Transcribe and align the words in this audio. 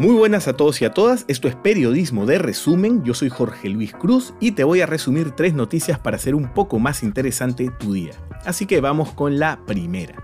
Muy 0.00 0.14
buenas 0.14 0.48
a 0.48 0.54
todos 0.54 0.80
y 0.80 0.86
a 0.86 0.94
todas, 0.94 1.26
esto 1.28 1.46
es 1.46 1.54
Periodismo 1.56 2.24
de 2.24 2.38
Resumen, 2.38 3.04
yo 3.04 3.12
soy 3.12 3.28
Jorge 3.28 3.68
Luis 3.68 3.92
Cruz 3.92 4.32
y 4.40 4.52
te 4.52 4.64
voy 4.64 4.80
a 4.80 4.86
resumir 4.86 5.32
tres 5.32 5.52
noticias 5.52 5.98
para 5.98 6.16
hacer 6.16 6.34
un 6.34 6.54
poco 6.54 6.78
más 6.78 7.02
interesante 7.02 7.70
tu 7.78 7.92
día. 7.92 8.12
Así 8.46 8.64
que 8.64 8.80
vamos 8.80 9.12
con 9.12 9.38
la 9.38 9.60
primera. 9.66 10.14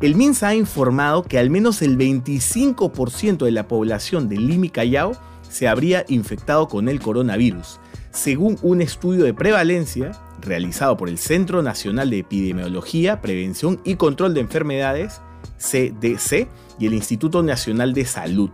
El 0.00 0.14
MINSA 0.14 0.48
ha 0.48 0.54
informado 0.54 1.22
que 1.22 1.38
al 1.38 1.50
menos 1.50 1.82
el 1.82 1.98
25% 1.98 3.44
de 3.44 3.50
la 3.50 3.68
población 3.68 4.26
de 4.30 4.38
Lima 4.38 4.64
y 4.64 4.70
Callao 4.70 5.12
se 5.46 5.68
habría 5.68 6.06
infectado 6.08 6.66
con 6.66 6.88
el 6.88 6.98
coronavirus, 6.98 7.78
según 8.12 8.58
un 8.62 8.80
estudio 8.80 9.24
de 9.24 9.34
prevalencia 9.34 10.12
realizado 10.40 10.96
por 10.96 11.10
el 11.10 11.18
Centro 11.18 11.62
Nacional 11.62 12.08
de 12.08 12.20
Epidemiología, 12.20 13.20
Prevención 13.20 13.82
y 13.84 13.96
Control 13.96 14.32
de 14.32 14.40
Enfermedades, 14.40 15.20
CDC, 15.58 16.48
y 16.78 16.86
el 16.86 16.94
Instituto 16.94 17.42
Nacional 17.42 17.92
de 17.92 18.06
Salud. 18.06 18.50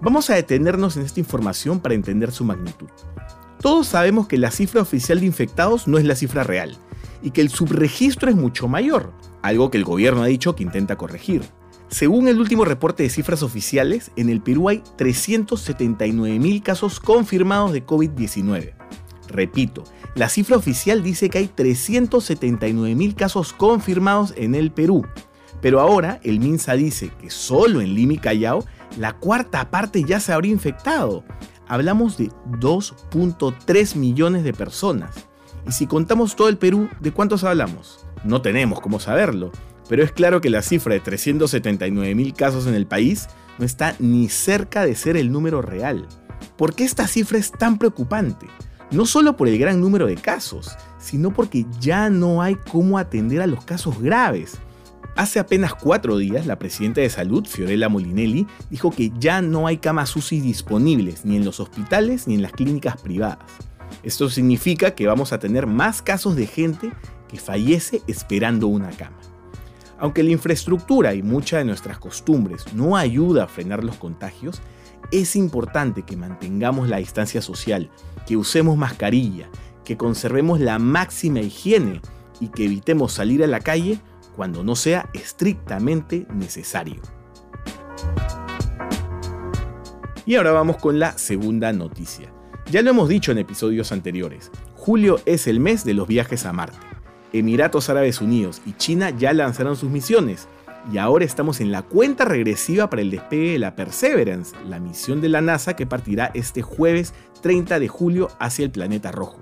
Vamos 0.00 0.28
a 0.28 0.34
detenernos 0.34 0.96
en 0.96 1.04
esta 1.04 1.20
información 1.20 1.80
para 1.80 1.94
entender 1.94 2.30
su 2.30 2.44
magnitud. 2.44 2.88
Todos 3.60 3.86
sabemos 3.86 4.28
que 4.28 4.36
la 4.36 4.50
cifra 4.50 4.82
oficial 4.82 5.20
de 5.20 5.26
infectados 5.26 5.88
no 5.88 5.98
es 5.98 6.04
la 6.04 6.14
cifra 6.14 6.44
real 6.44 6.76
y 7.22 7.30
que 7.30 7.40
el 7.40 7.48
subregistro 7.48 8.28
es 8.28 8.36
mucho 8.36 8.68
mayor, 8.68 9.12
algo 9.42 9.70
que 9.70 9.78
el 9.78 9.84
gobierno 9.84 10.22
ha 10.22 10.26
dicho 10.26 10.54
que 10.54 10.62
intenta 10.62 10.96
corregir. 10.96 11.42
Según 11.88 12.28
el 12.28 12.40
último 12.40 12.64
reporte 12.64 13.04
de 13.04 13.10
cifras 13.10 13.42
oficiales, 13.42 14.10
en 14.16 14.28
el 14.28 14.42
Perú 14.42 14.68
hay 14.68 14.82
379.000 14.98 16.62
casos 16.62 17.00
confirmados 17.00 17.72
de 17.72 17.86
COVID-19. 17.86 18.74
Repito, 19.28 19.84
la 20.14 20.28
cifra 20.28 20.56
oficial 20.56 21.02
dice 21.02 21.30
que 21.30 21.38
hay 21.38 21.50
379.000 21.56 23.14
casos 23.14 23.52
confirmados 23.52 24.34
en 24.36 24.54
el 24.54 24.72
Perú, 24.72 25.06
pero 25.60 25.80
ahora 25.80 26.20
el 26.22 26.40
MINSA 26.40 26.74
dice 26.74 27.10
que 27.20 27.30
solo 27.30 27.80
en 27.80 27.94
Lima 27.94 28.14
y 28.14 28.18
Callao 28.18 28.64
la 28.98 29.14
cuarta 29.14 29.70
parte 29.70 30.04
ya 30.04 30.20
se 30.20 30.32
habría 30.32 30.52
infectado. 30.52 31.24
Hablamos 31.68 32.16
de 32.16 32.30
2.3 32.60 33.96
millones 33.96 34.44
de 34.44 34.52
personas. 34.52 35.14
Y 35.66 35.72
si 35.72 35.86
contamos 35.86 36.36
todo 36.36 36.48
el 36.48 36.58
Perú, 36.58 36.88
¿de 37.00 37.12
cuántos 37.12 37.42
hablamos? 37.42 38.06
No 38.24 38.40
tenemos 38.40 38.80
cómo 38.80 39.00
saberlo, 39.00 39.50
pero 39.88 40.02
es 40.02 40.12
claro 40.12 40.40
que 40.40 40.50
la 40.50 40.62
cifra 40.62 40.94
de 40.94 41.00
379 41.00 42.14
mil 42.14 42.32
casos 42.34 42.66
en 42.66 42.74
el 42.74 42.86
país 42.86 43.28
no 43.58 43.64
está 43.64 43.96
ni 43.98 44.28
cerca 44.28 44.84
de 44.84 44.94
ser 44.94 45.16
el 45.16 45.32
número 45.32 45.62
real. 45.62 46.06
¿Por 46.56 46.74
qué 46.74 46.84
esta 46.84 47.06
cifra 47.06 47.38
es 47.38 47.50
tan 47.50 47.78
preocupante? 47.78 48.46
No 48.90 49.04
solo 49.04 49.36
por 49.36 49.48
el 49.48 49.58
gran 49.58 49.80
número 49.80 50.06
de 50.06 50.14
casos, 50.14 50.76
sino 50.98 51.32
porque 51.32 51.66
ya 51.80 52.08
no 52.08 52.42
hay 52.42 52.56
cómo 52.70 52.98
atender 52.98 53.42
a 53.42 53.46
los 53.46 53.64
casos 53.64 54.00
graves. 54.00 54.58
Hace 55.16 55.38
apenas 55.38 55.74
cuatro 55.74 56.18
días, 56.18 56.44
la 56.44 56.58
presidenta 56.58 57.00
de 57.00 57.08
salud, 57.08 57.46
Fiorella 57.46 57.88
Molinelli, 57.88 58.46
dijo 58.68 58.90
que 58.90 59.10
ya 59.18 59.40
no 59.40 59.66
hay 59.66 59.78
camas 59.78 60.14
UCI 60.14 60.40
disponibles 60.40 61.24
ni 61.24 61.36
en 61.36 61.44
los 61.46 61.58
hospitales 61.58 62.28
ni 62.28 62.34
en 62.34 62.42
las 62.42 62.52
clínicas 62.52 63.00
privadas. 63.00 63.50
Esto 64.02 64.28
significa 64.28 64.94
que 64.94 65.06
vamos 65.06 65.32
a 65.32 65.38
tener 65.38 65.66
más 65.66 66.02
casos 66.02 66.36
de 66.36 66.46
gente 66.46 66.92
que 67.28 67.38
fallece 67.38 68.02
esperando 68.06 68.66
una 68.66 68.90
cama. 68.90 69.16
Aunque 69.98 70.22
la 70.22 70.32
infraestructura 70.32 71.14
y 71.14 71.22
muchas 71.22 71.60
de 71.60 71.64
nuestras 71.64 71.98
costumbres 71.98 72.66
no 72.74 72.94
ayuda 72.94 73.44
a 73.44 73.48
frenar 73.48 73.84
los 73.84 73.96
contagios, 73.96 74.60
es 75.12 75.34
importante 75.34 76.02
que 76.02 76.18
mantengamos 76.18 76.90
la 76.90 76.98
distancia 76.98 77.40
social, 77.40 77.90
que 78.26 78.36
usemos 78.36 78.76
mascarilla, 78.76 79.48
que 79.82 79.96
conservemos 79.96 80.60
la 80.60 80.78
máxima 80.78 81.40
higiene 81.40 82.02
y 82.38 82.48
que 82.48 82.66
evitemos 82.66 83.14
salir 83.14 83.42
a 83.42 83.46
la 83.46 83.60
calle 83.60 83.98
cuando 84.36 84.62
no 84.62 84.76
sea 84.76 85.10
estrictamente 85.14 86.26
necesario. 86.32 87.00
Y 90.26 90.34
ahora 90.34 90.52
vamos 90.52 90.76
con 90.76 90.98
la 90.98 91.16
segunda 91.18 91.72
noticia. 91.72 92.32
Ya 92.70 92.82
lo 92.82 92.90
hemos 92.90 93.08
dicho 93.08 93.32
en 93.32 93.38
episodios 93.38 93.92
anteriores, 93.92 94.50
julio 94.74 95.20
es 95.24 95.46
el 95.46 95.60
mes 95.60 95.84
de 95.84 95.94
los 95.94 96.08
viajes 96.08 96.46
a 96.46 96.52
Marte. 96.52 96.78
Emiratos 97.32 97.88
Árabes 97.90 98.20
Unidos 98.20 98.60
y 98.66 98.72
China 98.72 99.10
ya 99.10 99.32
lanzaron 99.32 99.76
sus 99.76 99.90
misiones, 99.90 100.48
y 100.92 100.98
ahora 100.98 101.24
estamos 101.24 101.60
en 101.60 101.72
la 101.72 101.82
cuenta 101.82 102.24
regresiva 102.24 102.88
para 102.88 103.02
el 103.02 103.10
despegue 103.10 103.52
de 103.52 103.58
la 103.58 103.74
Perseverance, 103.74 104.54
la 104.68 104.78
misión 104.78 105.20
de 105.20 105.28
la 105.28 105.40
NASA 105.40 105.74
que 105.74 105.86
partirá 105.86 106.30
este 106.34 106.62
jueves 106.62 107.14
30 107.42 107.80
de 107.80 107.88
julio 107.88 108.28
hacia 108.38 108.64
el 108.64 108.70
planeta 108.70 109.12
rojo. 109.12 109.40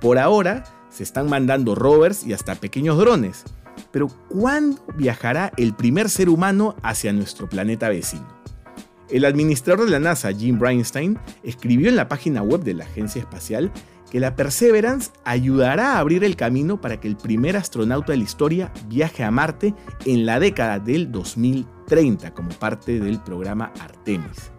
Por 0.00 0.18
ahora, 0.18 0.64
se 0.88 1.02
están 1.02 1.28
mandando 1.28 1.74
rovers 1.74 2.24
y 2.26 2.32
hasta 2.32 2.54
pequeños 2.54 2.98
drones, 2.98 3.44
pero 3.92 4.08
¿cuándo 4.28 4.82
viajará 4.96 5.52
el 5.56 5.74
primer 5.74 6.08
ser 6.10 6.28
humano 6.28 6.74
hacia 6.82 7.12
nuestro 7.12 7.48
planeta 7.48 7.88
vecino? 7.88 8.26
El 9.10 9.26
administrador 9.26 9.84
de 9.84 9.90
la 9.90 9.98
NASA, 9.98 10.32
Jim 10.32 10.58
Breinstein, 10.58 11.18
escribió 11.42 11.90
en 11.90 11.96
la 11.96 12.08
página 12.08 12.42
web 12.42 12.62
de 12.62 12.74
la 12.74 12.84
agencia 12.84 13.20
espacial 13.20 13.70
que 14.10 14.20
la 14.20 14.36
Perseverance 14.36 15.10
ayudará 15.24 15.94
a 15.94 15.98
abrir 15.98 16.24
el 16.24 16.36
camino 16.36 16.80
para 16.80 17.00
que 17.00 17.08
el 17.08 17.16
primer 17.16 17.56
astronauta 17.56 18.12
de 18.12 18.18
la 18.18 18.24
historia 18.24 18.72
viaje 18.88 19.22
a 19.24 19.30
Marte 19.30 19.74
en 20.04 20.26
la 20.26 20.38
década 20.38 20.78
del 20.78 21.10
2030 21.12 22.32
como 22.32 22.50
parte 22.50 23.00
del 23.00 23.20
programa 23.20 23.72
Artemis. 23.80 24.50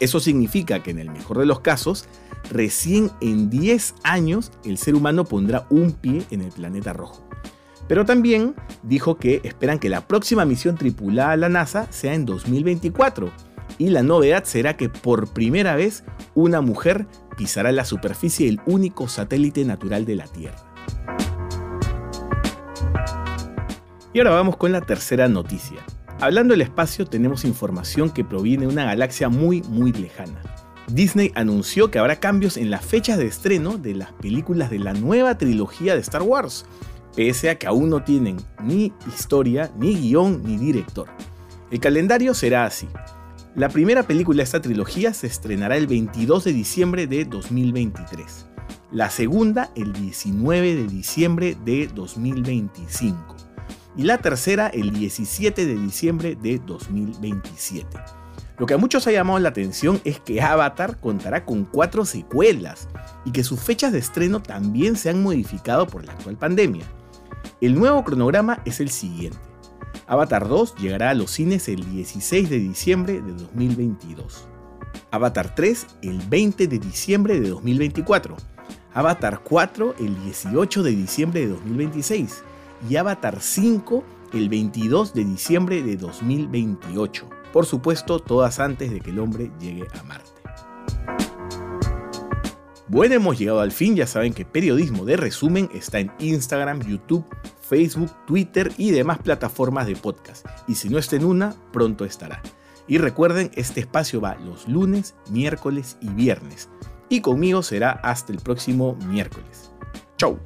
Eso 0.00 0.20
significa 0.20 0.82
que 0.82 0.90
en 0.90 0.98
el 0.98 1.10
mejor 1.10 1.38
de 1.38 1.46
los 1.46 1.60
casos, 1.60 2.06
recién 2.50 3.10
en 3.20 3.48
10 3.48 3.94
años 4.02 4.52
el 4.64 4.76
ser 4.76 4.94
humano 4.94 5.24
pondrá 5.24 5.66
un 5.70 5.92
pie 5.92 6.22
en 6.30 6.42
el 6.42 6.50
planeta 6.52 6.92
rojo. 6.92 7.25
Pero 7.88 8.04
también 8.04 8.54
dijo 8.82 9.16
que 9.16 9.40
esperan 9.44 9.78
que 9.78 9.88
la 9.88 10.06
próxima 10.06 10.44
misión 10.44 10.76
tripulada 10.76 11.32
a 11.32 11.36
la 11.36 11.48
NASA 11.48 11.86
sea 11.90 12.14
en 12.14 12.24
2024. 12.24 13.30
Y 13.78 13.90
la 13.90 14.02
novedad 14.02 14.44
será 14.44 14.76
que 14.76 14.88
por 14.88 15.32
primera 15.32 15.76
vez 15.76 16.04
una 16.34 16.60
mujer 16.60 17.06
pisará 17.36 17.72
la 17.72 17.84
superficie 17.84 18.46
del 18.46 18.60
único 18.66 19.08
satélite 19.08 19.64
natural 19.64 20.04
de 20.04 20.16
la 20.16 20.26
Tierra. 20.26 20.56
Y 24.12 24.18
ahora 24.18 24.30
vamos 24.30 24.56
con 24.56 24.72
la 24.72 24.80
tercera 24.80 25.28
noticia. 25.28 25.84
Hablando 26.20 26.52
del 26.52 26.62
espacio 26.62 27.04
tenemos 27.04 27.44
información 27.44 28.08
que 28.08 28.24
proviene 28.24 28.66
de 28.66 28.72
una 28.72 28.86
galaxia 28.86 29.28
muy 29.28 29.62
muy 29.64 29.92
lejana. 29.92 30.40
Disney 30.88 31.32
anunció 31.34 31.90
que 31.90 31.98
habrá 31.98 32.16
cambios 32.16 32.56
en 32.56 32.70
las 32.70 32.84
fechas 32.84 33.18
de 33.18 33.26
estreno 33.26 33.76
de 33.76 33.94
las 33.94 34.12
películas 34.12 34.70
de 34.70 34.78
la 34.78 34.94
nueva 34.94 35.36
trilogía 35.36 35.94
de 35.94 36.00
Star 36.00 36.22
Wars, 36.22 36.64
pese 37.16 37.50
a 37.50 37.58
que 37.58 37.66
aún 37.66 37.88
no 37.88 38.04
tienen 38.04 38.36
ni 38.62 38.92
historia, 39.08 39.72
ni 39.78 39.94
guion, 39.96 40.42
ni 40.44 40.58
director. 40.58 41.08
El 41.70 41.80
calendario 41.80 42.34
será 42.34 42.66
así. 42.66 42.86
La 43.56 43.70
primera 43.70 44.02
película 44.02 44.36
de 44.36 44.42
esta 44.42 44.60
trilogía 44.60 45.14
se 45.14 45.26
estrenará 45.26 45.78
el 45.78 45.86
22 45.86 46.44
de 46.44 46.52
diciembre 46.52 47.06
de 47.06 47.24
2023. 47.24 48.46
La 48.92 49.08
segunda 49.08 49.70
el 49.74 49.94
19 49.94 50.74
de 50.76 50.86
diciembre 50.86 51.56
de 51.64 51.88
2025. 51.88 53.34
Y 53.96 54.02
la 54.02 54.18
tercera 54.18 54.68
el 54.68 54.92
17 54.92 55.64
de 55.64 55.74
diciembre 55.74 56.36
de 56.36 56.58
2027. 56.58 57.98
Lo 58.58 58.66
que 58.66 58.74
a 58.74 58.78
muchos 58.78 59.06
ha 59.06 59.12
llamado 59.12 59.38
la 59.38 59.48
atención 59.48 60.00
es 60.04 60.20
que 60.20 60.40
Avatar 60.40 60.98
contará 61.00 61.44
con 61.44 61.64
cuatro 61.64 62.04
secuelas 62.04 62.88
y 63.24 63.32
que 63.32 63.42
sus 63.42 63.60
fechas 63.60 63.92
de 63.92 63.98
estreno 63.98 64.40
también 64.42 64.96
se 64.96 65.10
han 65.10 65.22
modificado 65.22 65.86
por 65.86 66.04
la 66.04 66.12
actual 66.12 66.36
pandemia. 66.36 66.84
El 67.62 67.74
nuevo 67.74 68.04
cronograma 68.04 68.60
es 68.66 68.80
el 68.80 68.90
siguiente. 68.90 69.38
Avatar 70.06 70.46
2 70.46 70.76
llegará 70.76 71.10
a 71.10 71.14
los 71.14 71.30
cines 71.30 71.68
el 71.68 71.90
16 71.90 72.50
de 72.50 72.58
diciembre 72.58 73.22
de 73.22 73.32
2022. 73.32 74.46
Avatar 75.10 75.54
3 75.54 75.86
el 76.02 76.18
20 76.18 76.66
de 76.68 76.78
diciembre 76.78 77.40
de 77.40 77.48
2024. 77.48 78.36
Avatar 78.92 79.40
4 79.42 79.94
el 80.00 80.22
18 80.24 80.82
de 80.82 80.90
diciembre 80.90 81.40
de 81.40 81.46
2026. 81.48 82.42
Y 82.90 82.96
Avatar 82.96 83.40
5 83.40 84.04
el 84.34 84.50
22 84.50 85.14
de 85.14 85.24
diciembre 85.24 85.82
de 85.82 85.96
2028. 85.96 87.26
Por 87.54 87.64
supuesto, 87.64 88.18
todas 88.18 88.60
antes 88.60 88.90
de 88.90 89.00
que 89.00 89.10
el 89.10 89.18
hombre 89.18 89.50
llegue 89.58 89.86
a 89.98 90.02
Marte. 90.02 90.45
Bueno, 92.88 93.16
hemos 93.16 93.36
llegado 93.36 93.60
al 93.60 93.72
fin, 93.72 93.96
ya 93.96 94.06
saben 94.06 94.32
que 94.32 94.44
Periodismo 94.44 95.04
de 95.04 95.16
Resumen 95.16 95.68
está 95.74 95.98
en 95.98 96.12
Instagram, 96.20 96.82
YouTube, 96.82 97.24
Facebook, 97.60 98.12
Twitter 98.26 98.72
y 98.78 98.92
demás 98.92 99.18
plataformas 99.18 99.88
de 99.88 99.96
podcast. 99.96 100.46
Y 100.68 100.76
si 100.76 100.88
no 100.88 100.98
está 100.98 101.16
en 101.16 101.24
una, 101.24 101.56
pronto 101.72 102.04
estará. 102.04 102.40
Y 102.86 102.98
recuerden, 102.98 103.50
este 103.54 103.80
espacio 103.80 104.20
va 104.20 104.36
los 104.36 104.68
lunes, 104.68 105.16
miércoles 105.30 105.96
y 106.00 106.10
viernes. 106.10 106.68
Y 107.08 107.22
conmigo 107.22 107.64
será 107.64 107.90
hasta 107.90 108.32
el 108.32 108.38
próximo 108.38 108.96
miércoles. 109.08 109.72
¡Chau! 110.16 110.38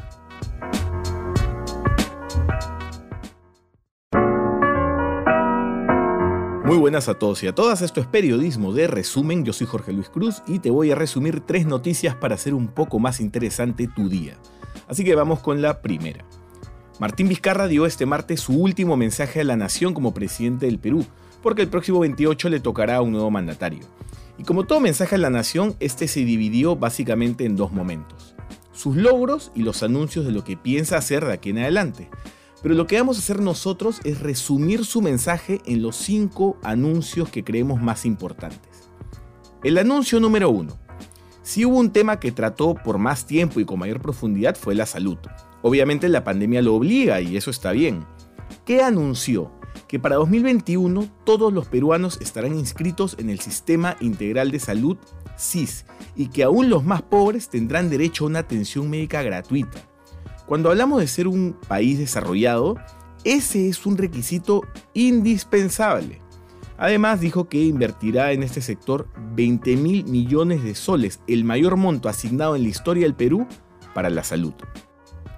Muy 6.71 6.79
buenas 6.79 7.09
a 7.09 7.15
todos 7.15 7.43
y 7.43 7.49
a 7.49 7.53
todas, 7.53 7.83
esto 7.83 8.01
es 8.01 8.07
Periodismo 8.07 8.73
de 8.73 8.87
Resumen, 8.87 9.45
yo 9.45 9.53
soy 9.53 9.67
Jorge 9.67 9.93
Luis 9.93 10.09
Cruz 10.09 10.41
y 10.47 10.61
te 10.61 10.71
voy 10.71 10.93
a 10.93 10.95
resumir 10.95 11.41
tres 11.41 11.67
noticias 11.67 12.15
para 12.15 12.37
hacer 12.37 12.55
un 12.55 12.69
poco 12.69 13.01
más 13.01 13.19
interesante 13.19 13.89
tu 13.89 14.09
día. 14.09 14.37
Así 14.87 15.03
que 15.03 15.17
vamos 15.17 15.41
con 15.41 15.63
la 15.63 15.83
primera. 15.83 16.25
Martín 17.01 17.27
Vizcarra 17.27 17.67
dio 17.67 17.87
este 17.87 18.07
martes 18.07 18.43
su 18.43 18.53
último 18.53 18.97
mensaje 18.97 19.41
a 19.41 19.45
la 19.45 19.57
nación 19.57 19.95
como 19.95 20.15
presidente 20.15 20.67
del 20.67 20.79
Perú, 20.79 21.05
porque 21.43 21.63
el 21.63 21.69
próximo 21.69 21.99
28 21.99 22.49
le 22.49 22.61
tocará 22.61 22.99
a 22.99 23.03
un 23.03 23.11
nuevo 23.11 23.33
mandatario. 23.33 23.83
Y 24.39 24.45
como 24.45 24.63
todo 24.63 24.79
mensaje 24.79 25.17
a 25.17 25.19
la 25.19 25.29
nación, 25.29 25.75
este 25.81 26.07
se 26.07 26.21
dividió 26.21 26.77
básicamente 26.77 27.47
en 27.47 27.57
dos 27.57 27.73
momentos. 27.73 28.37
Sus 28.73 28.95
logros 28.95 29.51
y 29.57 29.63
los 29.63 29.83
anuncios 29.83 30.25
de 30.25 30.31
lo 30.31 30.45
que 30.45 30.57
piensa 30.57 30.99
hacer 30.99 31.25
de 31.25 31.33
aquí 31.33 31.51
en 31.51 31.59
adelante. 31.59 32.09
Pero 32.63 32.75
lo 32.75 32.87
que 32.87 32.97
vamos 32.97 33.17
a 33.17 33.21
hacer 33.21 33.41
nosotros 33.41 34.01
es 34.05 34.21
resumir 34.21 34.85
su 34.85 35.01
mensaje 35.01 35.61
en 35.65 35.83
los 35.83 35.97
cinco 35.97 36.59
anuncios 36.63 37.31
que 37.31 37.45
creemos 37.45 37.81
más 37.81 38.05
importantes. 38.05 38.89
El 39.63 39.79
anuncio 39.79 40.21
número 40.21 40.51
uno. 40.51 40.79
Si 41.43 41.65
hubo 41.65 41.79
un 41.79 41.91
tema 41.91 42.21
que 42.21 42.33
trató 42.33 42.75
por 42.75 42.99
más 42.99 43.27
tiempo 43.27 43.61
y 43.61 43.65
con 43.65 43.79
mayor 43.79 44.01
profundidad 44.01 44.57
fue 44.57 44.75
la 44.75 44.87
salud. 44.87 45.19
Obviamente 45.63 46.09
la 46.09 46.25
pandemia 46.25 46.63
lo 46.63 46.75
obliga 46.75 47.21
y 47.21 47.37
eso 47.37 47.51
está 47.51 47.73
bien. 47.73 48.05
¿Qué 48.65 48.83
anunció? 48.83 49.53
que 49.91 49.99
para 49.99 50.17
2021 50.17 51.09
todos 51.25 51.53
los 51.53 51.67
peruanos 51.67 52.21
estarán 52.21 52.57
inscritos 52.57 53.17
en 53.19 53.29
el 53.29 53.41
Sistema 53.41 53.97
Integral 54.01 54.53
de 54.53 54.61
Salud 54.61 54.97
SIS 55.37 55.85
y 56.15 56.29
que 56.29 56.45
aún 56.45 56.71
los 56.71 56.85
más 56.85 57.03
pobres 57.03 57.49
tendrán 57.49 57.91
derecho 57.91 58.25
a 58.25 58.29
una 58.29 58.39
atención 58.41 58.89
médica 58.89 59.23
gratuita. 59.23 59.90
Cuando 60.51 60.69
hablamos 60.69 60.99
de 60.99 61.07
ser 61.07 61.29
un 61.29 61.55
país 61.69 61.97
desarrollado, 61.97 62.75
ese 63.23 63.69
es 63.69 63.87
un 63.87 63.97
requisito 63.97 64.63
indispensable. 64.95 66.21
Además 66.77 67.21
dijo 67.21 67.49
que 67.49 67.63
invertirá 67.63 68.33
en 68.33 68.43
este 68.43 68.61
sector 68.61 69.07
20 69.37 69.77
mil 69.77 70.07
millones 70.07 70.65
de 70.65 70.75
soles, 70.75 71.21
el 71.29 71.45
mayor 71.45 71.77
monto 71.77 72.09
asignado 72.09 72.57
en 72.57 72.65
la 72.65 72.69
historia 72.69 73.05
del 73.05 73.15
Perú 73.15 73.47
para 73.95 74.11
la 74.11 74.25
salud. 74.25 74.53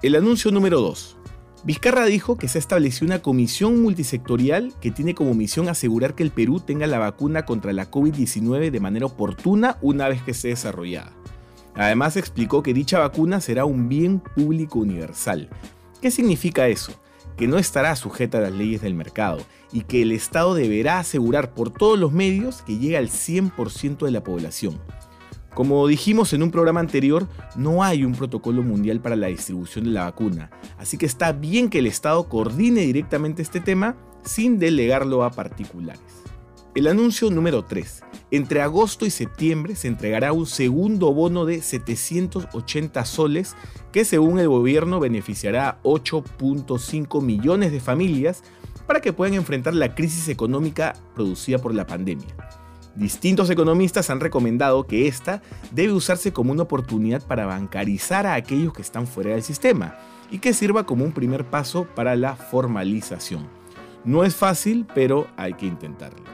El 0.01 0.15
anuncio 0.15 0.49
número 0.49 0.81
2. 0.81 1.17
Vizcarra 1.63 2.05
dijo 2.05 2.35
que 2.35 2.47
se 2.47 2.57
estableció 2.57 3.05
una 3.05 3.21
comisión 3.21 3.83
multisectorial 3.83 4.73
que 4.81 4.89
tiene 4.89 5.13
como 5.13 5.35
misión 5.35 5.69
asegurar 5.69 6.15
que 6.15 6.23
el 6.23 6.31
Perú 6.31 6.59
tenga 6.59 6.87
la 6.87 6.97
vacuna 6.97 7.45
contra 7.45 7.71
la 7.71 7.91
COVID-19 7.91 8.71
de 8.71 8.79
manera 8.79 9.05
oportuna 9.05 9.77
una 9.83 10.09
vez 10.09 10.23
que 10.23 10.31
esté 10.31 10.47
desarrollada. 10.47 11.13
Además 11.75 12.17
explicó 12.17 12.61
que 12.63 12.73
dicha 12.73 12.99
vacuna 12.99 13.41
será 13.41 13.65
un 13.65 13.89
bien 13.89 14.19
público 14.19 14.79
universal. 14.79 15.49
¿Qué 16.01 16.11
significa 16.11 16.67
eso? 16.67 16.93
Que 17.37 17.47
no 17.47 17.57
estará 17.57 17.95
sujeta 17.95 18.37
a 18.37 18.41
las 18.41 18.51
leyes 18.51 18.81
del 18.81 18.93
mercado 18.93 19.39
y 19.71 19.81
que 19.81 20.03
el 20.03 20.11
Estado 20.11 20.53
deberá 20.53 20.99
asegurar 20.99 21.53
por 21.53 21.71
todos 21.71 21.97
los 21.97 22.11
medios 22.11 22.61
que 22.61 22.77
llegue 22.77 22.97
al 22.97 23.09
100% 23.09 24.05
de 24.05 24.11
la 24.11 24.23
población. 24.23 24.79
Como 25.53 25.87
dijimos 25.87 26.33
en 26.33 26.41
un 26.41 26.51
programa 26.51 26.79
anterior, 26.79 27.27
no 27.55 27.83
hay 27.83 28.03
un 28.03 28.13
protocolo 28.13 28.63
mundial 28.63 28.99
para 29.01 29.15
la 29.15 29.27
distribución 29.27 29.85
de 29.85 29.91
la 29.91 30.05
vacuna, 30.05 30.49
así 30.79 30.97
que 30.97 31.05
está 31.05 31.31
bien 31.31 31.69
que 31.69 31.79
el 31.79 31.85
Estado 31.85 32.27
coordine 32.27 32.81
directamente 32.81 33.43
este 33.43 33.59
tema 33.59 33.95
sin 34.23 34.57
delegarlo 34.57 35.23
a 35.23 35.31
particulares. 35.31 36.01
El 36.73 36.87
anuncio 36.87 37.29
número 37.29 37.63
3. 37.65 38.03
Entre 38.33 38.63
agosto 38.63 39.05
y 39.05 39.11
septiembre 39.11 39.75
se 39.75 39.87
entregará 39.87 40.33
un 40.33 40.47
segundo 40.47 41.13
bono 41.13 41.45
de 41.45 41.61
780 41.61 43.05
soles 43.05 43.55
que 43.91 44.05
según 44.05 44.39
el 44.39 44.49
gobierno 44.49 44.99
beneficiará 44.99 45.69
a 45.69 45.81
8.5 45.83 47.21
millones 47.21 47.71
de 47.71 47.79
familias 47.79 48.41
para 48.87 49.01
que 49.01 49.13
puedan 49.13 49.35
enfrentar 49.35 49.75
la 49.75 49.93
crisis 49.93 50.29
económica 50.29 50.95
producida 51.13 51.59
por 51.59 51.75
la 51.75 51.85
pandemia. 51.85 52.35
Distintos 52.95 53.51
economistas 53.51 54.09
han 54.09 54.19
recomendado 54.19 54.87
que 54.87 55.07
esta 55.07 55.43
debe 55.69 55.93
usarse 55.93 56.33
como 56.33 56.53
una 56.53 56.63
oportunidad 56.63 57.21
para 57.21 57.45
bancarizar 57.45 58.25
a 58.25 58.33
aquellos 58.33 58.73
que 58.73 58.81
están 58.81 59.05
fuera 59.05 59.29
del 59.29 59.43
sistema 59.43 59.95
y 60.31 60.39
que 60.39 60.53
sirva 60.53 60.87
como 60.87 61.05
un 61.05 61.11
primer 61.11 61.45
paso 61.45 61.85
para 61.93 62.15
la 62.15 62.35
formalización. 62.35 63.47
No 64.05 64.23
es 64.23 64.33
fácil, 64.33 64.87
pero 64.95 65.27
hay 65.37 65.53
que 65.53 65.67
intentarlo. 65.67 66.32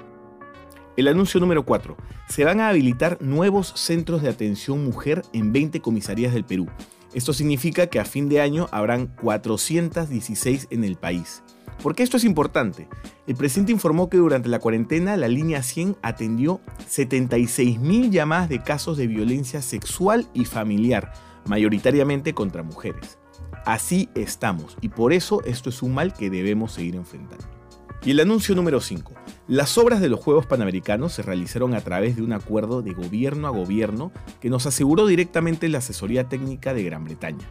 El 0.97 1.07
anuncio 1.07 1.39
número 1.39 1.65
4. 1.65 1.95
Se 2.27 2.43
van 2.43 2.59
a 2.59 2.69
habilitar 2.69 3.21
nuevos 3.21 3.73
centros 3.75 4.21
de 4.21 4.29
atención 4.29 4.83
mujer 4.83 5.21
en 5.33 5.53
20 5.53 5.79
comisarías 5.79 6.33
del 6.33 6.43
Perú. 6.43 6.67
Esto 7.13 7.33
significa 7.33 7.87
que 7.87 7.99
a 7.99 8.05
fin 8.05 8.29
de 8.29 8.41
año 8.41 8.67
habrán 8.71 9.07
416 9.21 10.67
en 10.69 10.83
el 10.83 10.95
país. 10.95 11.41
¿Por 11.81 11.95
qué 11.95 12.03
esto 12.03 12.17
es 12.17 12.25
importante? 12.25 12.87
El 13.25 13.35
presidente 13.35 13.71
informó 13.71 14.09
que 14.09 14.17
durante 14.17 14.49
la 14.49 14.59
cuarentena 14.59 15.15
la 15.15 15.29
línea 15.29 15.63
100 15.63 15.95
atendió 16.01 16.59
76.000 16.89 18.09
llamadas 18.09 18.49
de 18.49 18.61
casos 18.61 18.97
de 18.97 19.07
violencia 19.07 19.61
sexual 19.61 20.27
y 20.33 20.43
familiar, 20.43 21.13
mayoritariamente 21.45 22.33
contra 22.33 22.63
mujeres. 22.63 23.17
Así 23.65 24.09
estamos 24.15 24.77
y 24.81 24.89
por 24.89 25.13
eso 25.13 25.41
esto 25.45 25.69
es 25.69 25.81
un 25.81 25.93
mal 25.93 26.13
que 26.13 26.29
debemos 26.29 26.73
seguir 26.73 26.95
enfrentando. 26.95 27.58
Y 28.03 28.11
el 28.11 28.21
anuncio 28.21 28.55
número 28.55 28.79
5. 28.79 29.13
Las 29.49 29.77
obras 29.77 29.99
de 29.99 30.07
los 30.07 30.21
Juegos 30.21 30.45
Panamericanos 30.45 31.11
se 31.11 31.21
realizaron 31.21 31.73
a 31.73 31.81
través 31.81 32.15
de 32.15 32.21
un 32.21 32.31
acuerdo 32.31 32.81
de 32.81 32.93
gobierno 32.93 33.47
a 33.47 33.51
gobierno 33.51 34.13
que 34.39 34.49
nos 34.49 34.65
aseguró 34.65 35.05
directamente 35.05 35.67
la 35.67 35.79
asesoría 35.79 36.29
técnica 36.29 36.73
de 36.73 36.83
Gran 36.83 37.03
Bretaña. 37.03 37.45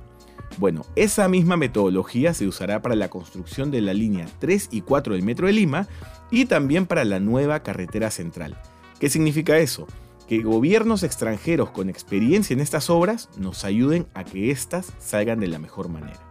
Bueno, 0.56 0.86
esa 0.96 1.28
misma 1.28 1.58
metodología 1.58 2.32
se 2.32 2.46
usará 2.46 2.80
para 2.80 2.96
la 2.96 3.10
construcción 3.10 3.70
de 3.70 3.82
la 3.82 3.92
línea 3.92 4.26
3 4.38 4.68
y 4.70 4.80
4 4.80 5.14
del 5.14 5.22
Metro 5.22 5.46
de 5.46 5.52
Lima 5.52 5.86
y 6.30 6.46
también 6.46 6.86
para 6.86 7.04
la 7.04 7.20
nueva 7.20 7.62
carretera 7.62 8.10
central. 8.10 8.58
¿Qué 8.98 9.10
significa 9.10 9.58
eso? 9.58 9.86
Que 10.26 10.42
gobiernos 10.42 11.02
extranjeros 11.02 11.70
con 11.70 11.90
experiencia 11.90 12.54
en 12.54 12.60
estas 12.60 12.88
obras 12.88 13.28
nos 13.36 13.64
ayuden 13.64 14.06
a 14.14 14.24
que 14.24 14.50
éstas 14.50 14.92
salgan 14.98 15.40
de 15.40 15.48
la 15.48 15.58
mejor 15.58 15.90
manera. 15.90 16.27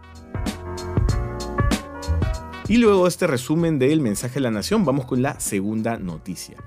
Y 2.68 2.76
luego 2.76 3.04
de 3.04 3.08
este 3.08 3.26
resumen 3.26 3.78
del 3.78 4.02
mensaje 4.02 4.40
a 4.40 4.42
la 4.42 4.50
nación, 4.50 4.84
vamos 4.84 5.06
con 5.06 5.22
la 5.22 5.40
segunda 5.40 5.96
noticia. 5.96 6.58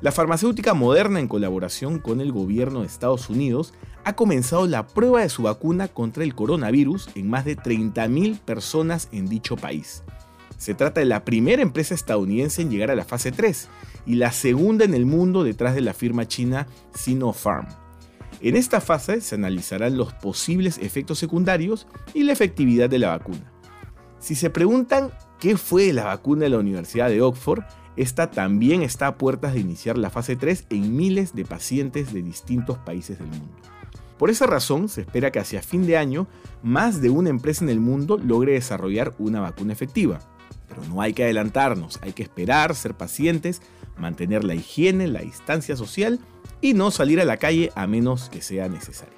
La 0.00 0.10
farmacéutica 0.10 0.74
Moderna, 0.74 1.20
en 1.20 1.28
colaboración 1.28 2.00
con 2.00 2.20
el 2.20 2.32
gobierno 2.32 2.80
de 2.80 2.88
Estados 2.88 3.30
Unidos, 3.30 3.72
ha 4.02 4.14
comenzado 4.16 4.66
la 4.66 4.88
prueba 4.88 5.20
de 5.20 5.28
su 5.28 5.44
vacuna 5.44 5.86
contra 5.86 6.24
el 6.24 6.34
coronavirus 6.34 7.08
en 7.14 7.30
más 7.30 7.44
de 7.44 7.56
30.000 7.56 8.40
personas 8.40 9.08
en 9.12 9.28
dicho 9.28 9.54
país. 9.54 10.02
Se 10.58 10.74
trata 10.74 10.98
de 10.98 11.06
la 11.06 11.24
primera 11.24 11.62
empresa 11.62 11.94
estadounidense 11.94 12.60
en 12.60 12.70
llegar 12.70 12.90
a 12.90 12.96
la 12.96 13.04
fase 13.04 13.30
3 13.30 13.68
y 14.06 14.16
la 14.16 14.32
segunda 14.32 14.84
en 14.84 14.92
el 14.92 15.06
mundo 15.06 15.44
detrás 15.44 15.76
de 15.76 15.82
la 15.82 15.94
firma 15.94 16.26
china 16.26 16.66
Sinopharm. 16.94 17.68
En 18.40 18.56
esta 18.56 18.80
fase 18.80 19.20
se 19.20 19.36
analizarán 19.36 19.96
los 19.96 20.14
posibles 20.14 20.78
efectos 20.78 21.20
secundarios 21.20 21.86
y 22.12 22.24
la 22.24 22.32
efectividad 22.32 22.90
de 22.90 22.98
la 22.98 23.10
vacuna. 23.10 23.52
Si 24.18 24.34
se 24.34 24.50
preguntan 24.50 25.12
qué 25.44 25.58
fue 25.58 25.92
la 25.92 26.04
vacuna 26.04 26.44
de 26.44 26.48
la 26.48 26.58
Universidad 26.58 27.10
de 27.10 27.20
Oxford, 27.20 27.64
esta 27.96 28.30
también 28.30 28.82
está 28.82 29.08
a 29.08 29.18
puertas 29.18 29.52
de 29.52 29.60
iniciar 29.60 29.98
la 29.98 30.08
fase 30.08 30.36
3 30.36 30.68
en 30.70 30.96
miles 30.96 31.34
de 31.34 31.44
pacientes 31.44 32.14
de 32.14 32.22
distintos 32.22 32.78
países 32.78 33.18
del 33.18 33.28
mundo. 33.28 33.52
Por 34.16 34.30
esa 34.30 34.46
razón, 34.46 34.88
se 34.88 35.02
espera 35.02 35.30
que 35.30 35.40
hacia 35.40 35.60
fin 35.60 35.86
de 35.86 35.98
año 35.98 36.28
más 36.62 37.02
de 37.02 37.10
una 37.10 37.28
empresa 37.28 37.62
en 37.62 37.68
el 37.68 37.78
mundo 37.78 38.16
logre 38.16 38.52
desarrollar 38.52 39.12
una 39.18 39.42
vacuna 39.42 39.74
efectiva. 39.74 40.18
Pero 40.66 40.82
no 40.88 41.02
hay 41.02 41.12
que 41.12 41.24
adelantarnos, 41.24 41.98
hay 42.00 42.14
que 42.14 42.22
esperar, 42.22 42.74
ser 42.74 42.94
pacientes, 42.94 43.60
mantener 43.98 44.44
la 44.44 44.54
higiene, 44.54 45.08
la 45.08 45.20
distancia 45.20 45.76
social 45.76 46.20
y 46.62 46.72
no 46.72 46.90
salir 46.90 47.20
a 47.20 47.26
la 47.26 47.36
calle 47.36 47.70
a 47.74 47.86
menos 47.86 48.30
que 48.30 48.40
sea 48.40 48.70
necesario. 48.70 49.12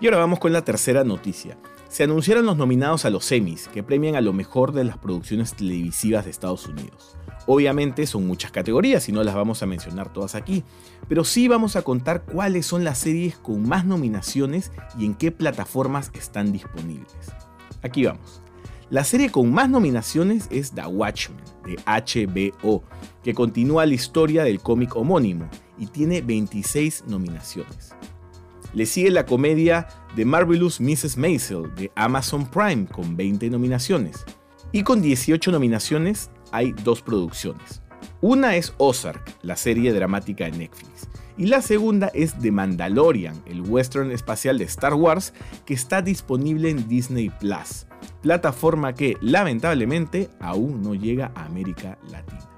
Y 0.00 0.06
ahora 0.06 0.16
vamos 0.16 0.38
con 0.38 0.54
la 0.54 0.64
tercera 0.64 1.04
noticia 1.04 1.58
se 1.94 2.02
anunciaron 2.02 2.44
los 2.44 2.56
nominados 2.56 3.04
a 3.04 3.10
los 3.10 3.30
Emmys, 3.30 3.68
que 3.68 3.84
premian 3.84 4.16
a 4.16 4.20
lo 4.20 4.32
mejor 4.32 4.72
de 4.72 4.82
las 4.82 4.98
producciones 4.98 5.54
televisivas 5.54 6.24
de 6.24 6.32
Estados 6.32 6.66
Unidos. 6.66 7.16
Obviamente 7.46 8.08
son 8.08 8.26
muchas 8.26 8.50
categorías 8.50 9.08
y 9.08 9.12
no 9.12 9.22
las 9.22 9.36
vamos 9.36 9.62
a 9.62 9.66
mencionar 9.66 10.12
todas 10.12 10.34
aquí, 10.34 10.64
pero 11.08 11.22
sí 11.22 11.46
vamos 11.46 11.76
a 11.76 11.82
contar 11.82 12.24
cuáles 12.24 12.66
son 12.66 12.82
las 12.82 12.98
series 12.98 13.36
con 13.38 13.68
más 13.68 13.84
nominaciones 13.84 14.72
y 14.98 15.04
en 15.04 15.14
qué 15.14 15.30
plataformas 15.30 16.10
están 16.14 16.50
disponibles. 16.50 17.12
Aquí 17.80 18.04
vamos. 18.04 18.40
La 18.90 19.04
serie 19.04 19.30
con 19.30 19.52
más 19.52 19.70
nominaciones 19.70 20.48
es 20.50 20.72
The 20.72 20.86
Watchmen, 20.86 21.44
de 21.64 21.76
HBO, 21.86 22.82
que 23.22 23.34
continúa 23.34 23.86
la 23.86 23.94
historia 23.94 24.42
del 24.42 24.58
cómic 24.58 24.96
homónimo 24.96 25.48
y 25.78 25.86
tiene 25.86 26.22
26 26.22 27.04
nominaciones. 27.06 27.94
Le 28.74 28.86
sigue 28.86 29.10
la 29.10 29.24
comedia 29.24 29.86
The 30.16 30.24
Marvelous 30.24 30.80
Mrs. 30.80 31.16
Maisel 31.16 31.72
de 31.76 31.92
Amazon 31.94 32.44
Prime 32.46 32.86
con 32.86 33.16
20 33.16 33.48
nominaciones. 33.50 34.24
Y 34.72 34.82
con 34.82 35.00
18 35.00 35.52
nominaciones 35.52 36.30
hay 36.50 36.72
dos 36.72 37.00
producciones. 37.00 37.82
Una 38.20 38.56
es 38.56 38.74
Ozark, 38.78 39.32
la 39.42 39.56
serie 39.56 39.92
dramática 39.92 40.46
de 40.46 40.58
Netflix. 40.58 41.08
Y 41.36 41.46
la 41.46 41.62
segunda 41.62 42.10
es 42.14 42.34
The 42.40 42.50
Mandalorian, 42.50 43.42
el 43.46 43.60
western 43.60 44.10
espacial 44.10 44.58
de 44.58 44.64
Star 44.64 44.94
Wars, 44.94 45.32
que 45.66 45.74
está 45.74 46.02
disponible 46.02 46.70
en 46.70 46.88
Disney 46.88 47.30
Plus, 47.30 47.86
plataforma 48.22 48.94
que 48.94 49.16
lamentablemente 49.20 50.30
aún 50.40 50.82
no 50.82 50.94
llega 50.94 51.32
a 51.34 51.44
América 51.44 51.98
Latina. 52.10 52.53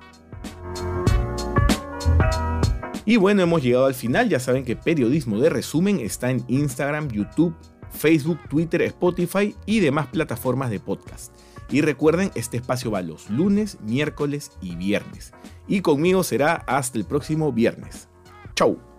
Y 3.07 3.17
bueno, 3.17 3.43
hemos 3.43 3.63
llegado 3.63 3.87
al 3.87 3.95
final. 3.95 4.29
Ya 4.29 4.41
saben 4.41 4.65
que 4.65 4.77
Periodismo 4.77 5.39
de 5.39 5.49
Resumen 5.49 6.01
está 6.01 6.31
en 6.31 6.45
Instagram, 6.49 7.09
YouTube, 7.09 7.55
Facebook, 7.91 8.41
Twitter, 8.51 8.83
Spotify 8.83 9.55
y 9.65 9.81
demás 9.81 10.09
plataformas 10.09 10.71
de 10.71 10.81
podcast. 10.81 11.33
Y 11.71 11.81
recuerden, 11.81 12.33
este 12.35 12.57
espacio 12.57 12.91
va 12.91 13.03
los 13.03 13.31
lunes, 13.31 13.79
miércoles 13.81 14.51
y 14.61 14.75
viernes. 14.75 15.33
Y 15.69 15.81
conmigo 15.81 16.25
será 16.25 16.57
hasta 16.67 16.99
el 16.99 17.05
próximo 17.05 17.53
viernes. 17.53 18.09
¡Chau! 18.55 18.96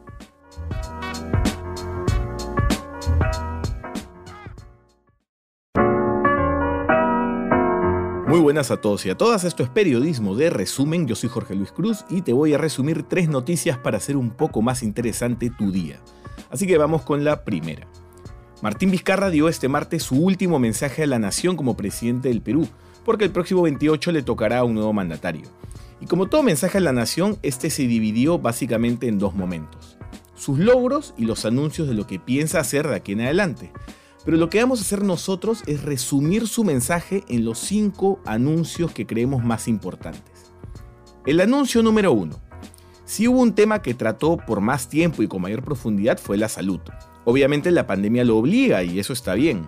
Muy 8.38 8.44
buenas 8.44 8.70
a 8.70 8.77
todos 8.77 9.03
y 9.03 9.10
a 9.10 9.17
todas, 9.17 9.46
esto 9.46 9.63
es 9.63 9.70
Periodismo 9.70 10.36
de 10.36 10.51
Resumen, 10.51 11.08
yo 11.08 11.15
soy 11.15 11.27
Jorge 11.27 11.56
Luis 11.56 11.72
Cruz 11.72 12.06
y 12.08 12.22
te 12.22 12.34
voy 12.34 12.53
a 12.53 12.60
resumir 12.60 13.01
tres 13.01 13.29
noticias 13.29 13.79
para 13.79 13.98
hacer 13.98 14.15
un 14.15 14.29
poco 14.29 14.62
más 14.62 14.84
interesante 14.84 15.50
tu 15.50 15.72
día. 15.72 16.00
Así 16.51 16.67
que 16.67 16.77
vamos 16.77 17.01
con 17.01 17.24
la 17.24 17.44
primera. 17.44 17.88
Martín 18.62 18.91
Vizcarra 18.91 19.32
dio 19.32 19.50
este 19.50 19.70
martes 19.70 20.03
su 20.03 20.24
último 20.24 20.60
mensaje 20.60 21.01
a 21.01 21.08
la 21.08 21.17
nación 21.17 21.56
como 21.56 21.75
presidente 21.75 22.29
del 22.29 22.44
Perú, 22.44 22.67
porque 23.03 23.24
el 23.24 23.32
próximo 23.32 23.63
28 23.63 24.12
le 24.12 24.22
tocará 24.22 24.60
a 24.60 24.65
un 24.65 24.75
nuevo 24.75 24.94
mandatario. 24.94 25.50
Y 26.00 26.06
como 26.06 26.27
todo 26.27 26.44
mensaje 26.44 26.77
a 26.77 26.82
la 26.82 26.94
nación, 26.94 27.39
este 27.41 27.72
se 27.72 27.88
dividió 27.88 28.38
básicamente 28.38 29.08
en 29.08 29.17
dos 29.17 29.34
momentos. 29.34 29.98
Sus 30.36 30.60
logros 30.60 31.15
y 31.17 31.25
los 31.25 31.44
anuncios 31.46 31.88
de 31.88 31.96
lo 31.96 32.06
que 32.06 32.20
piensa 32.20 32.60
hacer 32.60 32.88
de 32.88 32.98
aquí 32.98 33.13
en 33.13 33.22
adelante. 33.22 33.72
Pero 34.27 34.36
lo 34.36 34.50
que 34.50 34.60
vamos 34.60 34.79
a 34.79 34.81
hacer 34.81 35.05
nosotros 35.05 35.63
es 35.67 35.84
resumir 35.84 36.50
su 36.50 36.65
mensaje 36.65 37.24
en 37.29 37.46
los 37.46 37.60
cinco 37.60 38.19
anuncios 38.25 38.91
que 38.91 39.07
creemos 39.07 39.41
más 39.41 39.69
importantes. 39.69 40.51
El 41.25 41.39
anuncio 41.39 41.81
número 41.81 42.12
uno. 42.12 42.38
Si 43.05 43.29
hubo 43.29 43.39
un 43.39 43.55
tema 43.55 43.81
que 43.81 43.93
trató 43.93 44.36
por 44.36 44.60
más 44.60 44.89
tiempo 44.89 45.24
y 45.24 45.29
con 45.29 45.41
mayor 45.41 45.63
profundidad 45.63 46.19
fue 46.19 46.36
la 46.36 46.50
salud. 46.50 46.81
Obviamente 47.24 47.72
la 47.72 47.88
pandemia 47.88 48.25
lo 48.25 48.36
obliga 48.36 48.84
y 48.84 49.00
eso 49.00 49.13
está 49.13 49.34
bien. 49.34 49.65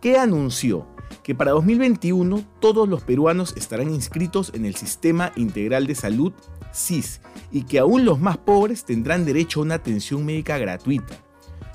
¿Qué 0.00 0.16
anunció? 0.16 0.86
Que 1.22 1.34
para 1.34 1.50
2021 1.50 2.42
todos 2.58 2.88
los 2.88 3.02
peruanos 3.02 3.54
estarán 3.54 3.92
inscritos 3.92 4.50
en 4.54 4.64
el 4.64 4.76
Sistema 4.76 5.30
Integral 5.36 5.86
de 5.86 5.94
Salud 5.94 6.32
SIS 6.72 7.20
y 7.52 7.64
que 7.64 7.78
aún 7.78 8.06
los 8.06 8.18
más 8.18 8.38
pobres 8.38 8.86
tendrán 8.86 9.26
derecho 9.26 9.60
a 9.60 9.64
una 9.64 9.74
atención 9.74 10.24
médica 10.24 10.56
gratuita. 10.56 11.18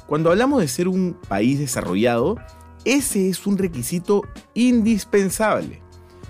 Cuando 0.08 0.30
hablamos 0.30 0.62
de 0.62 0.68
ser 0.68 0.88
un 0.88 1.18
país 1.28 1.58
desarrollado, 1.58 2.38
ese 2.84 3.30
es 3.30 3.48
un 3.48 3.58
requisito 3.58 4.22
indispensable. 4.54 5.82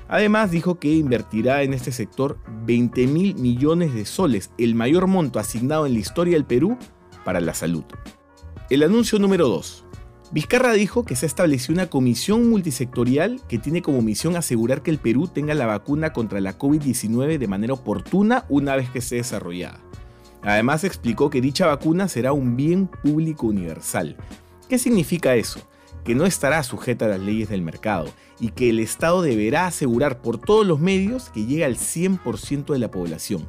Además 0.08 0.52
dijo 0.52 0.80
que 0.80 0.94
invertirá 0.94 1.64
en 1.64 1.74
este 1.74 1.92
sector 1.92 2.38
20 2.66 3.08
mil 3.08 3.36
millones 3.36 3.94
de 3.94 4.06
soles, 4.06 4.52
el 4.58 4.76
mayor 4.76 5.08
monto 5.08 5.40
asignado 5.40 5.86
en 5.86 5.94
la 5.94 6.00
historia 6.00 6.36
del 6.36 6.46
Perú 6.46 6.78
para 7.26 7.42
la 7.42 7.54
salud. 7.54 7.84
El 8.70 8.84
anuncio 8.84 9.20
número 9.20 9.50
2. 9.50 9.86
Vizcarra 10.32 10.74
dijo 10.74 11.06
que 11.06 11.16
se 11.16 11.26
estableció 11.26 11.74
una 11.74 11.88
comisión 11.88 12.50
multisectorial 12.50 13.42
que 13.48 13.60
tiene 13.60 13.82
como 13.82 14.02
misión 14.02 14.36
asegurar 14.36 14.82
que 14.82 14.92
el 14.92 15.00
Perú 15.00 15.28
tenga 15.28 15.54
la 15.54 15.66
vacuna 15.66 16.14
contra 16.14 16.40
la 16.40 16.58
COVID-19 16.58 17.38
de 17.38 17.48
manera 17.48 17.74
oportuna 17.74 18.46
una 18.50 18.76
vez 18.76 18.90
que 18.90 19.00
esté 19.00 19.16
desarrollada. 19.18 19.80
Además 20.46 20.84
explicó 20.84 21.30
que 21.30 21.42
dicha 21.42 21.66
vacuna 21.66 22.08
será 22.08 22.32
un 22.32 22.56
bien 22.56 22.88
público 22.88 23.48
universal. 23.48 24.16
¿Qué 24.70 24.78
significa 24.78 25.36
eso? 25.36 25.60
Que 26.04 26.14
no 26.14 26.26
estará 26.26 26.62
sujeta 26.62 27.06
a 27.06 27.10
las 27.10 27.20
leyes 27.20 27.50
del 27.50 27.64
mercado 27.64 28.06
y 28.40 28.50
que 28.50 28.70
el 28.70 28.80
Estado 28.80 29.24
deberá 29.24 29.66
asegurar 29.66 30.22
por 30.22 30.38
todos 30.38 30.66
los 30.66 30.80
medios 30.80 31.30
que 31.30 31.46
llegue 31.46 31.66
al 31.66 31.78
100% 31.78 32.74
de 32.74 32.80
la 32.80 32.92
población. 32.92 33.48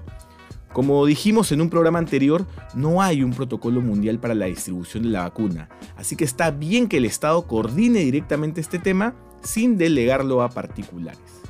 Como 0.73 1.05
dijimos 1.07 1.53
en 1.53 1.61
un 1.61 1.71
programa 1.71 1.99
anterior, 1.99 2.47
no 2.75 3.03
hay 3.03 3.23
un 3.23 3.33
protocolo 3.33 3.81
mundial 3.81 4.19
para 4.19 4.35
la 4.35 4.47
distribución 4.47 5.05
de 5.05 5.09
la 5.11 5.23
vacuna, 5.23 5.69
así 5.97 6.17
que 6.17 6.25
está 6.25 6.51
bien 6.51 6.89
que 6.89 6.99
el 6.99 7.07
Estado 7.07 7.47
coordine 7.47 8.01
directamente 8.01 8.61
este 8.61 8.79
tema 8.79 9.15
sin 9.43 9.79
delegarlo 9.79 10.43
a 10.43 10.51
particulares. 10.51 11.46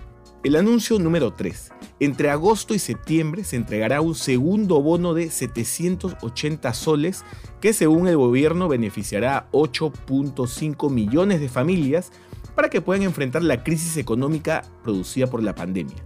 El 0.47 0.55
anuncio 0.55 1.01
número 1.01 1.33
3. 1.33 1.73
Entre 1.99 2.31
agosto 2.31 2.73
y 2.73 2.79
septiembre 2.79 3.43
se 3.43 3.57
entregará 3.57 4.01
un 4.01 4.15
segundo 4.15 4.81
bono 4.81 5.13
de 5.13 5.29
780 5.29 6.73
soles 6.73 7.25
que 7.61 7.73
según 7.73 8.07
el 8.07 8.17
gobierno 8.17 8.69
beneficiará 8.69 9.39
a 9.39 9.51
8.5 9.51 10.89
millones 10.89 11.41
de 11.41 11.49
familias 11.49 12.13
para 12.55 12.71
que 12.71 12.81
puedan 12.81 13.03
enfrentar 13.03 13.43
la 13.43 13.65
crisis 13.65 13.97
económica 13.97 14.63
producida 14.85 15.27
por 15.27 15.43
la 15.43 15.57
pandemia. 15.57 15.97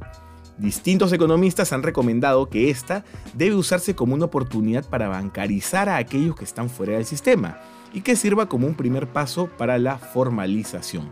Distintos 0.57 1.13
economistas 1.13 1.75
han 1.75 1.83
recomendado 1.83 2.49
que 2.49 2.71
esta 2.71 3.05
debe 3.35 3.57
usarse 3.57 3.95
como 3.95 4.15
una 4.15 4.25
oportunidad 4.25 4.89
para 4.89 5.09
bancarizar 5.09 5.91
a 5.91 5.99
aquellos 5.99 6.35
que 6.35 6.45
están 6.45 6.71
fuera 6.71 6.95
del 6.95 7.05
sistema 7.05 7.61
y 7.93 8.01
que 8.01 8.17
sirva 8.17 8.49
como 8.49 8.67
un 8.67 8.75
primer 8.75 9.07
paso 9.07 9.51
para 9.59 9.77
la 9.77 9.99
formalización. 9.99 11.11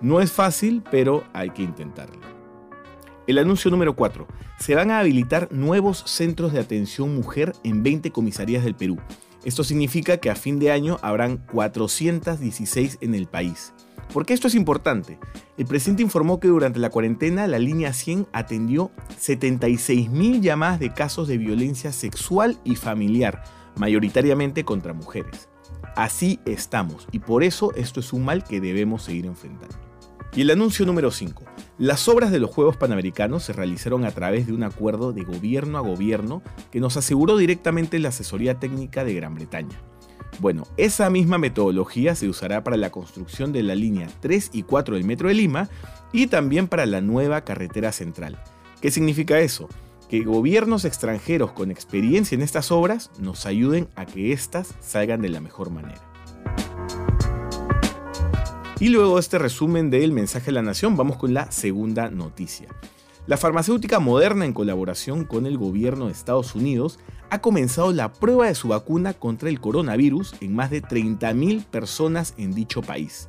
No 0.00 0.20
es 0.20 0.32
fácil, 0.32 0.82
pero 0.90 1.22
hay 1.32 1.50
que 1.50 1.62
intentarlo. 1.62 2.33
El 3.26 3.38
anuncio 3.38 3.70
número 3.70 3.96
4. 3.96 4.26
Se 4.58 4.74
van 4.74 4.90
a 4.90 4.98
habilitar 4.98 5.48
nuevos 5.50 6.04
centros 6.06 6.52
de 6.52 6.60
atención 6.60 7.14
mujer 7.14 7.54
en 7.64 7.82
20 7.82 8.10
comisarías 8.10 8.64
del 8.64 8.74
Perú. 8.74 8.98
Esto 9.44 9.64
significa 9.64 10.18
que 10.18 10.28
a 10.28 10.36
fin 10.36 10.58
de 10.58 10.70
año 10.70 10.98
habrán 11.00 11.38
416 11.38 12.98
en 13.00 13.14
el 13.14 13.26
país. 13.26 13.72
¿Por 14.12 14.26
qué 14.26 14.34
esto 14.34 14.48
es 14.48 14.54
importante? 14.54 15.18
El 15.56 15.64
presidente 15.66 16.02
informó 16.02 16.38
que 16.38 16.48
durante 16.48 16.78
la 16.78 16.90
cuarentena 16.90 17.46
la 17.46 17.58
línea 17.58 17.94
100 17.94 18.26
atendió 18.32 18.90
76.000 19.18 20.40
llamadas 20.40 20.80
de 20.80 20.92
casos 20.92 21.26
de 21.26 21.38
violencia 21.38 21.92
sexual 21.92 22.58
y 22.62 22.76
familiar, 22.76 23.42
mayoritariamente 23.76 24.64
contra 24.64 24.92
mujeres. 24.92 25.48
Así 25.96 26.40
estamos 26.44 27.06
y 27.10 27.20
por 27.20 27.42
eso 27.42 27.72
esto 27.74 28.00
es 28.00 28.12
un 28.12 28.24
mal 28.24 28.44
que 28.44 28.60
debemos 28.60 29.02
seguir 29.04 29.26
enfrentando. 29.26 29.83
Y 30.36 30.40
el 30.40 30.50
anuncio 30.50 30.84
número 30.84 31.12
5. 31.12 31.44
Las 31.78 32.08
obras 32.08 32.32
de 32.32 32.40
los 32.40 32.50
Juegos 32.50 32.76
Panamericanos 32.76 33.44
se 33.44 33.52
realizaron 33.52 34.04
a 34.04 34.10
través 34.10 34.48
de 34.48 34.52
un 34.52 34.64
acuerdo 34.64 35.12
de 35.12 35.22
gobierno 35.22 35.78
a 35.78 35.80
gobierno 35.80 36.42
que 36.72 36.80
nos 36.80 36.96
aseguró 36.96 37.36
directamente 37.36 38.00
la 38.00 38.08
asesoría 38.08 38.58
técnica 38.58 39.04
de 39.04 39.14
Gran 39.14 39.36
Bretaña. 39.36 39.80
Bueno, 40.40 40.66
esa 40.76 41.08
misma 41.08 41.38
metodología 41.38 42.16
se 42.16 42.28
usará 42.28 42.64
para 42.64 42.76
la 42.76 42.90
construcción 42.90 43.52
de 43.52 43.62
la 43.62 43.76
línea 43.76 44.08
3 44.20 44.50
y 44.52 44.64
4 44.64 44.96
del 44.96 45.04
Metro 45.04 45.28
de 45.28 45.34
Lima 45.34 45.68
y 46.12 46.26
también 46.26 46.66
para 46.66 46.84
la 46.84 47.00
nueva 47.00 47.42
carretera 47.42 47.92
central. 47.92 48.42
¿Qué 48.80 48.90
significa 48.90 49.38
eso? 49.38 49.68
Que 50.08 50.24
gobiernos 50.24 50.84
extranjeros 50.84 51.52
con 51.52 51.70
experiencia 51.70 52.34
en 52.34 52.42
estas 52.42 52.72
obras 52.72 53.12
nos 53.20 53.46
ayuden 53.46 53.88
a 53.94 54.04
que 54.04 54.32
éstas 54.32 54.74
salgan 54.80 55.22
de 55.22 55.28
la 55.28 55.40
mejor 55.40 55.70
manera. 55.70 56.13
Y 58.80 58.88
luego 58.88 59.14
de 59.14 59.20
este 59.20 59.38
resumen 59.38 59.88
del 59.88 60.10
mensaje 60.10 60.46
de 60.46 60.52
la 60.52 60.62
nación, 60.62 60.96
vamos 60.96 61.16
con 61.16 61.32
la 61.32 61.50
segunda 61.52 62.10
noticia. 62.10 62.68
La 63.26 63.36
farmacéutica 63.36 64.00
Moderna, 64.00 64.44
en 64.44 64.52
colaboración 64.52 65.24
con 65.24 65.46
el 65.46 65.56
gobierno 65.56 66.06
de 66.06 66.12
Estados 66.12 66.54
Unidos, 66.56 66.98
ha 67.30 67.40
comenzado 67.40 67.92
la 67.92 68.12
prueba 68.12 68.46
de 68.46 68.54
su 68.54 68.68
vacuna 68.68 69.14
contra 69.14 69.48
el 69.48 69.60
coronavirus 69.60 70.34
en 70.40 70.54
más 70.54 70.70
de 70.70 70.82
30.000 70.82 71.64
personas 71.64 72.34
en 72.36 72.52
dicho 72.52 72.82
país. 72.82 73.28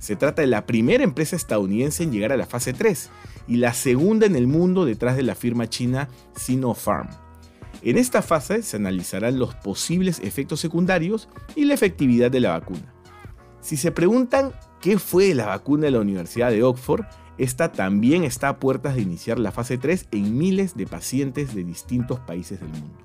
Se 0.00 0.16
trata 0.16 0.42
de 0.42 0.48
la 0.48 0.66
primera 0.66 1.04
empresa 1.04 1.36
estadounidense 1.36 2.02
en 2.02 2.10
llegar 2.10 2.32
a 2.32 2.36
la 2.36 2.46
fase 2.46 2.72
3 2.72 3.10
y 3.46 3.56
la 3.56 3.72
segunda 3.74 4.26
en 4.26 4.34
el 4.34 4.46
mundo 4.46 4.84
detrás 4.84 5.16
de 5.16 5.22
la 5.22 5.34
firma 5.34 5.68
china 5.68 6.08
Sinopharm. 6.34 7.08
En 7.82 7.96
esta 7.96 8.22
fase 8.22 8.62
se 8.62 8.76
analizarán 8.76 9.38
los 9.38 9.54
posibles 9.54 10.20
efectos 10.20 10.60
secundarios 10.60 11.28
y 11.54 11.64
la 11.64 11.74
efectividad 11.74 12.30
de 12.30 12.40
la 12.40 12.50
vacuna. 12.50 12.92
Si 13.60 13.76
se 13.76 13.92
preguntan 13.92 14.52
qué 14.80 14.98
fue 14.98 15.34
la 15.34 15.46
vacuna 15.46 15.86
de 15.86 15.90
la 15.92 16.00
Universidad 16.00 16.50
de 16.50 16.62
Oxford, 16.62 17.04
esta 17.38 17.72
también 17.72 18.24
está 18.24 18.48
a 18.48 18.58
puertas 18.58 18.94
de 18.94 19.02
iniciar 19.02 19.38
la 19.38 19.52
fase 19.52 19.78
3 19.78 20.08
en 20.10 20.36
miles 20.36 20.76
de 20.76 20.86
pacientes 20.86 21.54
de 21.54 21.64
distintos 21.64 22.18
países 22.20 22.60
del 22.60 22.70
mundo. 22.70 22.98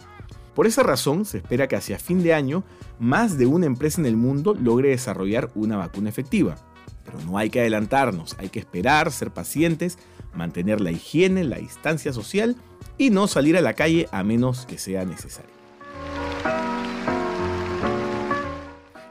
Por 0.53 0.67
esa 0.67 0.83
razón, 0.83 1.25
se 1.25 1.37
espera 1.37 1.67
que 1.67 1.75
hacia 1.75 1.99
fin 1.99 2.23
de 2.23 2.33
año 2.33 2.63
más 2.97 3.37
de 3.37 3.45
una 3.45 3.65
empresa 3.65 3.99
en 3.99 4.07
el 4.07 4.15
mundo 4.15 4.53
logre 4.53 4.89
desarrollar 4.89 5.51
una 5.53 5.77
vacuna 5.77 6.09
efectiva. 6.09 6.55
Pero 7.03 7.19
no 7.21 7.37
hay 7.37 7.49
que 7.49 7.59
adelantarnos, 7.59 8.35
hay 8.39 8.49
que 8.49 8.59
esperar, 8.59 9.11
ser 9.11 9.31
pacientes, 9.31 9.97
mantener 10.33 10.81
la 10.81 10.91
higiene, 10.91 11.43
la 11.43 11.57
distancia 11.57 12.13
social 12.13 12.55
y 12.97 13.09
no 13.09 13.27
salir 13.27 13.57
a 13.57 13.61
la 13.61 13.73
calle 13.73 14.07
a 14.11 14.23
menos 14.23 14.65
que 14.65 14.77
sea 14.77 15.05
necesario. 15.05 15.51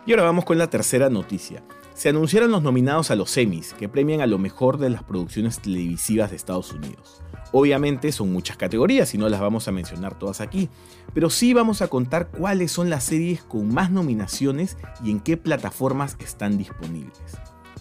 Y 0.07 0.13
ahora 0.13 0.25
vamos 0.25 0.45
con 0.45 0.59
la 0.59 0.69
tercera 0.69 1.09
noticia. 1.09 1.63
Se 1.95 2.09
anunciaron 2.09 2.51
los 2.51 2.65
nominados 2.65 3.13
a 3.13 3.15
los 3.15 3.37
Emmys, 3.37 3.73
que 3.73 3.89
premian 3.89 4.21
a 4.21 4.27
lo 4.27 4.37
mejor 4.37 4.79
de 4.79 4.91
las 4.91 5.05
producciones 5.05 5.61
televisivas 5.61 6.31
de 6.31 6.37
Estados 6.37 6.73
Unidos. 6.73 7.23
Obviamente 7.53 8.11
son 8.11 8.33
muchas 8.33 8.57
categorías 8.57 9.15
y 9.15 9.19
no 9.19 9.29
las 9.29 9.41
vamos 9.41 9.69
a 9.69 9.73
mencionar 9.73 10.19
todas 10.19 10.41
aquí, 10.41 10.69
pero 11.15 11.31
sí 11.31 11.55
vamos 11.55 11.83
a 11.83 11.89
contar 11.89 12.31
cuáles 12.31 12.73
son 12.73 12.91
las 12.91 13.05
series 13.05 13.45
con 13.45 13.73
más 13.73 13.93
nominaciones 13.93 14.77
y 15.05 15.13
en 15.13 15.21
qué 15.21 15.37
plataformas 15.37 16.17
están 16.19 16.59
disponibles. 16.59 17.17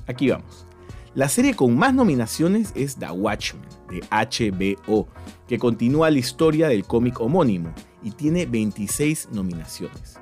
Aquí 0.05 0.29
vamos. 0.29 0.67
La 1.15 1.27
serie 1.27 1.55
con 1.55 1.75
más 1.75 1.95
nominaciones 1.95 2.71
es 2.75 2.97
The 2.97 3.09
Watchmen, 3.09 3.65
de 3.89 4.01
HBO, 4.11 5.07
que 5.47 5.57
continúa 5.57 6.11
la 6.11 6.19
historia 6.19 6.67
del 6.67 6.85
cómic 6.85 7.19
homónimo 7.19 7.73
y 8.03 8.11
tiene 8.11 8.45
26 8.45 9.29
nominaciones. 9.31 10.19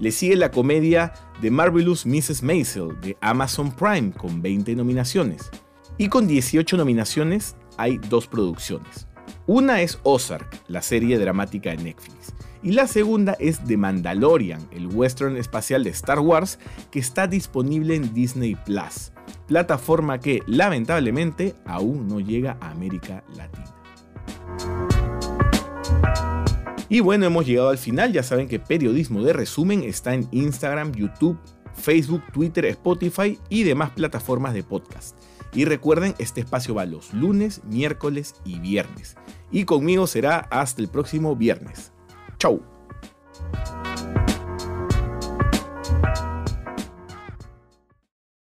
Le 0.00 0.10
sigue 0.10 0.36
la 0.36 0.50
comedia 0.50 1.12
The 1.40 1.50
Marvelous 1.50 2.04
Mrs. 2.06 2.42
Maisel 2.42 3.00
de 3.00 3.16
Amazon 3.20 3.70
Prime 3.70 4.12
con 4.12 4.42
20 4.42 4.74
nominaciones. 4.74 5.50
Y 5.98 6.08
con 6.08 6.26
18 6.26 6.76
nominaciones 6.76 7.56
hay 7.76 7.98
dos 7.98 8.26
producciones. 8.26 9.06
Una 9.46 9.82
es 9.82 9.98
Ozark, 10.02 10.58
la 10.68 10.82
serie 10.82 11.18
dramática 11.18 11.70
de 11.70 11.76
Netflix. 11.76 12.34
Y 12.62 12.72
la 12.72 12.86
segunda 12.86 13.36
es 13.38 13.62
The 13.64 13.76
Mandalorian, 13.76 14.66
el 14.72 14.86
western 14.86 15.36
espacial 15.36 15.84
de 15.84 15.90
Star 15.90 16.18
Wars, 16.18 16.58
que 16.90 16.98
está 16.98 17.26
disponible 17.26 17.94
en 17.94 18.14
Disney 18.14 18.56
Plus, 18.56 19.12
plataforma 19.46 20.18
que 20.18 20.42
lamentablemente 20.46 21.54
aún 21.66 22.08
no 22.08 22.20
llega 22.20 22.56
a 22.60 22.70
América 22.70 23.22
Latina. 23.36 23.74
Y 26.94 27.00
bueno, 27.00 27.26
hemos 27.26 27.44
llegado 27.44 27.70
al 27.70 27.78
final. 27.78 28.12
Ya 28.12 28.22
saben 28.22 28.46
que 28.46 28.60
Periodismo 28.60 29.24
de 29.24 29.32
Resumen 29.32 29.82
está 29.82 30.14
en 30.14 30.28
Instagram, 30.30 30.92
YouTube, 30.92 31.36
Facebook, 31.74 32.22
Twitter, 32.32 32.66
Spotify 32.66 33.36
y 33.48 33.64
demás 33.64 33.90
plataformas 33.90 34.54
de 34.54 34.62
podcast. 34.62 35.18
Y 35.52 35.64
recuerden, 35.64 36.14
este 36.18 36.42
espacio 36.42 36.76
va 36.76 36.86
los 36.86 37.12
lunes, 37.12 37.62
miércoles 37.64 38.36
y 38.44 38.60
viernes. 38.60 39.16
Y 39.50 39.64
conmigo 39.64 40.06
será 40.06 40.46
hasta 40.52 40.82
el 40.82 40.86
próximo 40.88 41.34
viernes. 41.34 41.90
Chau. 42.38 42.73